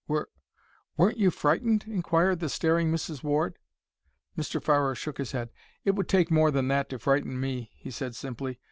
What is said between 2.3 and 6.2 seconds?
the staring Mrs. Ward. Mr. Farrer shook his head. "It would